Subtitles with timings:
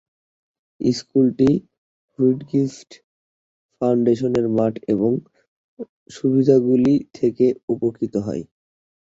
[0.81, 1.49] স্কুলটি
[2.11, 2.89] হুইটগিফ্ট
[3.75, 5.11] ফাউন্ডেশনের মাঠ এবং
[6.09, 8.43] সুবিধাগুলি থেকে উপকৃত হয়।